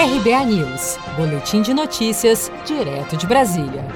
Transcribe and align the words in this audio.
RBA 0.00 0.46
News, 0.46 0.96
Boletim 1.14 1.60
de 1.60 1.74
Notícias, 1.74 2.50
direto 2.64 3.18
de 3.18 3.26
Brasília. 3.26 3.86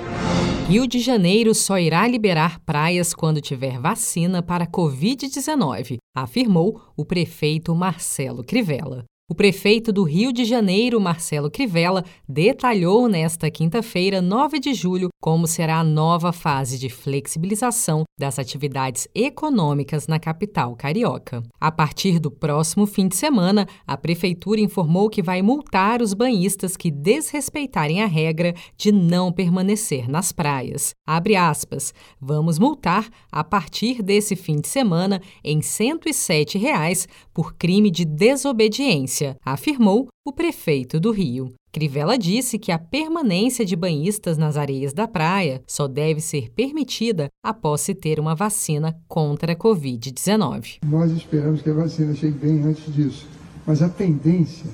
Rio 0.68 0.86
de 0.86 1.00
Janeiro 1.00 1.54
só 1.54 1.78
irá 1.78 2.06
liberar 2.06 2.60
praias 2.60 3.14
quando 3.14 3.40
tiver 3.40 3.78
vacina 3.78 4.42
para 4.42 4.66
Covid-19, 4.66 5.96
afirmou 6.14 6.78
o 6.94 7.06
prefeito 7.06 7.74
Marcelo 7.74 8.44
Crivella. 8.44 9.06
O 9.26 9.34
prefeito 9.34 9.90
do 9.90 10.02
Rio 10.02 10.34
de 10.34 10.44
Janeiro, 10.44 11.00
Marcelo 11.00 11.50
Crivella, 11.50 12.04
detalhou 12.28 13.08
nesta 13.08 13.50
quinta-feira, 13.50 14.20
9 14.20 14.60
de 14.60 14.74
julho, 14.74 15.08
como 15.18 15.46
será 15.46 15.78
a 15.78 15.84
nova 15.84 16.30
fase 16.30 16.78
de 16.78 16.90
flexibilização 16.90 18.04
das 18.20 18.38
atividades 18.38 19.08
econômicas 19.14 20.06
na 20.06 20.18
capital 20.18 20.76
carioca. 20.76 21.42
A 21.58 21.72
partir 21.72 22.18
do 22.18 22.30
próximo 22.30 22.84
fim 22.84 23.08
de 23.08 23.16
semana, 23.16 23.66
a 23.86 23.96
prefeitura 23.96 24.60
informou 24.60 25.08
que 25.08 25.22
vai 25.22 25.40
multar 25.40 26.02
os 26.02 26.12
banhistas 26.12 26.76
que 26.76 26.90
desrespeitarem 26.90 28.02
a 28.02 28.06
regra 28.06 28.52
de 28.76 28.92
não 28.92 29.32
permanecer 29.32 30.06
nas 30.06 30.32
praias. 30.32 30.92
Abre 31.06 31.34
aspas. 31.34 31.94
Vamos 32.20 32.58
multar 32.58 33.08
a 33.32 33.42
partir 33.42 34.02
desse 34.02 34.36
fim 34.36 34.56
de 34.56 34.68
semana 34.68 35.18
em 35.42 35.62
107 35.62 36.58
reais 36.58 37.08
por 37.32 37.54
crime 37.54 37.90
de 37.90 38.04
desobediência 38.04 39.13
afirmou 39.44 40.08
o 40.26 40.32
prefeito 40.32 40.98
do 40.98 41.10
Rio. 41.10 41.52
Crivella 41.72 42.16
disse 42.16 42.58
que 42.58 42.70
a 42.70 42.78
permanência 42.78 43.64
de 43.64 43.74
banhistas 43.74 44.38
nas 44.38 44.56
areias 44.56 44.92
da 44.92 45.08
praia 45.08 45.60
só 45.66 45.88
deve 45.88 46.20
ser 46.20 46.50
permitida 46.52 47.28
após 47.44 47.80
se 47.80 47.94
ter 47.94 48.20
uma 48.20 48.34
vacina 48.34 48.96
contra 49.08 49.52
a 49.52 49.56
Covid-19. 49.56 50.78
Nós 50.86 51.10
esperamos 51.10 51.62
que 51.62 51.70
a 51.70 51.74
vacina 51.74 52.14
chegue 52.14 52.38
bem 52.38 52.62
antes 52.62 52.94
disso, 52.94 53.26
mas 53.66 53.82
a 53.82 53.88
tendência 53.88 54.70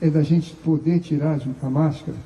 é 0.00 0.10
da 0.10 0.22
gente 0.22 0.54
poder 0.56 1.00
tirar 1.00 1.40
a 1.62 1.70
máscara 1.70 2.18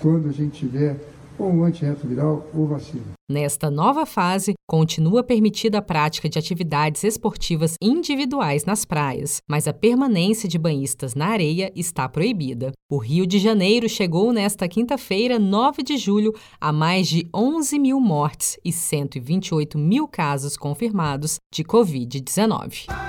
quando 0.00 0.28
a 0.28 0.32
gente 0.32 0.58
tiver 0.58 0.96
ou 1.38 1.50
um 1.50 1.64
antirretroviral 1.64 2.46
ou 2.54 2.66
vacina. 2.66 3.18
Nesta 3.30 3.70
nova 3.70 4.06
fase, 4.06 4.54
continua 4.66 5.22
permitida 5.22 5.78
a 5.78 5.82
prática 5.82 6.28
de 6.28 6.38
atividades 6.38 7.04
esportivas 7.04 7.76
individuais 7.80 8.64
nas 8.64 8.84
praias, 8.84 9.42
mas 9.48 9.68
a 9.68 9.72
permanência 9.72 10.48
de 10.48 10.58
banhistas 10.58 11.14
na 11.14 11.26
areia 11.26 11.70
está 11.76 12.08
proibida. 12.08 12.72
O 12.90 12.96
Rio 12.96 13.26
de 13.26 13.38
Janeiro 13.38 13.88
chegou 13.88 14.32
nesta 14.32 14.66
quinta-feira, 14.66 15.38
9 15.38 15.82
de 15.82 15.96
julho, 15.98 16.34
a 16.60 16.72
mais 16.72 17.06
de 17.06 17.28
11 17.34 17.78
mil 17.78 18.00
mortes 18.00 18.58
e 18.64 18.72
128 18.72 19.78
mil 19.78 20.08
casos 20.08 20.56
confirmados 20.56 21.38
de 21.52 21.62
Covid-19. 21.62 22.86